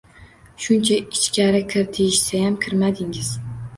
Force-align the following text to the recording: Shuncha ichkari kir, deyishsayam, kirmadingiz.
Shuncha 0.67 0.95
ichkari 1.17 1.61
kir, 1.73 1.85
deyishsayam, 1.99 2.57
kirmadingiz. 2.65 3.31